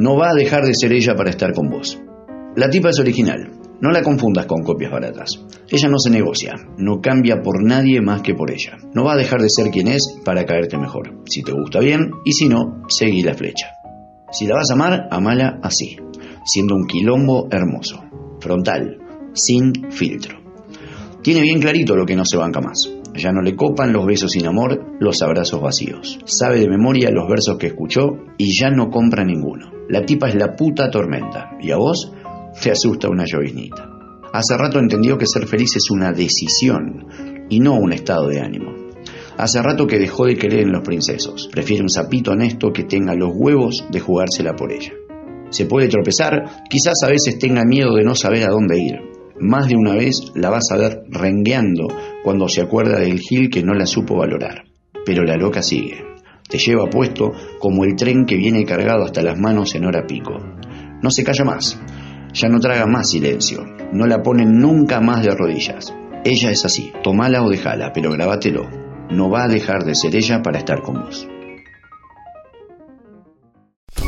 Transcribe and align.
No 0.00 0.16
va 0.16 0.30
a 0.30 0.34
dejar 0.34 0.64
de 0.64 0.72
ser 0.72 0.94
ella 0.94 1.14
para 1.14 1.28
estar 1.28 1.52
con 1.52 1.68
vos. 1.68 2.00
La 2.56 2.70
tipa 2.70 2.88
es 2.88 2.98
original. 2.98 3.50
No 3.82 3.90
la 3.90 4.00
confundas 4.00 4.46
con 4.46 4.62
copias 4.62 4.90
baratas. 4.90 5.44
Ella 5.68 5.90
no 5.90 5.98
se 5.98 6.08
negocia, 6.08 6.54
no 6.78 7.02
cambia 7.02 7.42
por 7.42 7.62
nadie 7.62 8.00
más 8.00 8.22
que 8.22 8.32
por 8.32 8.50
ella. 8.50 8.78
No 8.94 9.04
va 9.04 9.12
a 9.12 9.18
dejar 9.18 9.42
de 9.42 9.50
ser 9.50 9.70
quien 9.70 9.88
es 9.88 10.18
para 10.24 10.46
caerte 10.46 10.78
mejor. 10.78 11.20
Si 11.26 11.42
te 11.42 11.52
gusta 11.52 11.80
bien 11.80 12.12
y 12.24 12.32
si 12.32 12.48
no, 12.48 12.82
seguí 12.88 13.22
la 13.22 13.34
flecha. 13.34 13.72
Si 14.32 14.46
la 14.46 14.54
vas 14.54 14.70
a 14.70 14.72
amar, 14.72 15.06
amala 15.10 15.60
así, 15.62 15.98
siendo 16.46 16.76
un 16.76 16.86
quilombo 16.86 17.48
hermoso, 17.50 18.02
frontal, 18.40 18.96
sin 19.34 19.90
filtro. 19.90 20.38
Tiene 21.22 21.42
bien 21.42 21.60
clarito 21.60 21.94
lo 21.94 22.06
que 22.06 22.16
no 22.16 22.24
se 22.24 22.38
banca 22.38 22.62
más. 22.62 22.90
Ya 23.14 23.32
no 23.32 23.42
le 23.42 23.56
copan 23.56 23.92
los 23.92 24.06
besos 24.06 24.32
sin 24.32 24.46
amor, 24.46 24.96
los 25.00 25.22
abrazos 25.22 25.60
vacíos. 25.60 26.18
Sabe 26.24 26.60
de 26.60 26.68
memoria 26.68 27.10
los 27.10 27.28
versos 27.28 27.58
que 27.58 27.68
escuchó 27.68 28.18
y 28.38 28.56
ya 28.58 28.70
no 28.70 28.90
compra 28.90 29.24
ninguno. 29.24 29.70
La 29.88 30.04
tipa 30.04 30.28
es 30.28 30.34
la 30.34 30.54
puta 30.54 30.90
tormenta. 30.90 31.50
¿Y 31.60 31.70
a 31.72 31.76
vos? 31.76 32.12
Te 32.62 32.70
asusta 32.70 33.08
una 33.08 33.24
lloviznita. 33.24 33.88
Hace 34.32 34.56
rato 34.56 34.78
entendió 34.78 35.18
que 35.18 35.26
ser 35.26 35.46
feliz 35.46 35.74
es 35.76 35.90
una 35.90 36.12
decisión 36.12 37.06
y 37.48 37.58
no 37.58 37.74
un 37.74 37.92
estado 37.92 38.28
de 38.28 38.40
ánimo. 38.40 38.72
Hace 39.36 39.62
rato 39.62 39.86
que 39.86 39.98
dejó 39.98 40.26
de 40.26 40.36
querer 40.36 40.60
en 40.60 40.72
los 40.72 40.82
princesos. 40.82 41.48
Prefiere 41.50 41.82
un 41.82 41.88
sapito 41.88 42.32
honesto 42.32 42.72
que 42.72 42.84
tenga 42.84 43.14
los 43.14 43.30
huevos 43.34 43.84
de 43.90 43.98
jugársela 43.98 44.54
por 44.54 44.72
ella. 44.72 44.92
Se 45.50 45.66
puede 45.66 45.88
tropezar, 45.88 46.64
quizás 46.68 47.02
a 47.02 47.08
veces 47.08 47.38
tenga 47.38 47.64
miedo 47.64 47.94
de 47.96 48.04
no 48.04 48.14
saber 48.14 48.44
a 48.44 48.52
dónde 48.52 48.78
ir. 48.78 49.09
Más 49.40 49.68
de 49.68 49.76
una 49.76 49.94
vez 49.94 50.32
la 50.34 50.50
vas 50.50 50.70
a 50.70 50.76
ver 50.76 51.04
rengueando 51.08 51.88
cuando 52.22 52.46
se 52.48 52.60
acuerda 52.60 52.98
del 52.98 53.18
Gil 53.18 53.48
que 53.48 53.62
no 53.62 53.72
la 53.72 53.86
supo 53.86 54.16
valorar. 54.16 54.64
Pero 55.06 55.24
la 55.24 55.36
loca 55.36 55.62
sigue. 55.62 56.04
Te 56.46 56.58
lleva 56.58 56.90
puesto 56.90 57.32
como 57.58 57.84
el 57.84 57.96
tren 57.96 58.26
que 58.26 58.36
viene 58.36 58.66
cargado 58.66 59.04
hasta 59.04 59.22
las 59.22 59.38
manos 59.38 59.74
en 59.74 59.86
hora 59.86 60.06
pico. 60.06 60.34
No 61.02 61.10
se 61.10 61.24
calla 61.24 61.44
más. 61.44 61.80
Ya 62.34 62.48
no 62.48 62.60
traga 62.60 62.86
más 62.86 63.10
silencio. 63.10 63.64
No 63.92 64.06
la 64.06 64.22
ponen 64.22 64.58
nunca 64.58 65.00
más 65.00 65.24
de 65.24 65.34
rodillas. 65.34 65.94
Ella 66.22 66.50
es 66.50 66.66
así. 66.66 66.92
Tomala 67.02 67.42
o 67.42 67.48
dejala, 67.48 67.92
pero 67.94 68.10
grabátelo. 68.10 68.68
No 69.10 69.30
va 69.30 69.44
a 69.44 69.48
dejar 69.48 69.84
de 69.84 69.94
ser 69.94 70.14
ella 70.16 70.42
para 70.42 70.58
estar 70.58 70.82
con 70.82 70.96
vos. 71.02 71.26